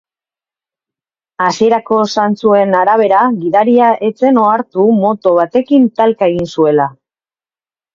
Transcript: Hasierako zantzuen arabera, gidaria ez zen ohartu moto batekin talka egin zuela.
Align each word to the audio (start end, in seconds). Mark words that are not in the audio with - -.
Hasierako 1.47 1.99
zantzuen 2.15 2.75
arabera, 2.81 3.21
gidaria 3.45 3.93
ez 4.11 4.13
zen 4.25 4.43
ohartu 4.49 4.91
moto 5.07 5.39
batekin 5.41 5.91
talka 6.03 6.35
egin 6.37 6.55
zuela. 6.55 6.95